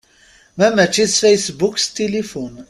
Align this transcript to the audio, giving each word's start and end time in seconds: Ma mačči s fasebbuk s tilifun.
Ma 0.57 0.67
mačči 0.75 1.03
s 1.07 1.15
fasebbuk 1.21 1.75
s 1.79 1.85
tilifun. 1.95 2.53